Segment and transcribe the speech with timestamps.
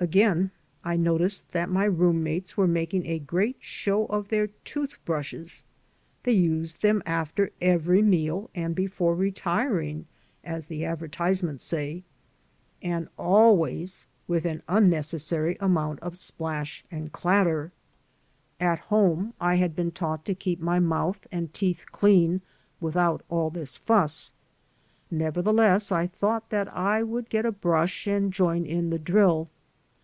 [0.00, 0.52] Again,
[0.84, 5.64] I noticed that my room mates were making a great show of their tooth brushes.
[6.22, 10.06] They used them after every meal and before retiring
[10.44, 12.04] as the advertisements say—
[12.82, 18.72] ^and always with an unnecessary amount of splash 288 THE FRUITS OP SOLITUDE and clatter.
[18.72, 22.40] At home I had been taught to keep my mouth and teeth clean
[22.80, 24.32] without all this fuss.
[25.10, 29.50] Never theless, I thought that I would get a brush and join in the drill.